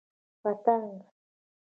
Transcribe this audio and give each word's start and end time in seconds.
🦋 0.03 0.03
پتنګ 0.41 0.87